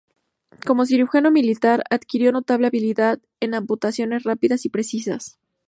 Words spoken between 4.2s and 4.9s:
rápidas y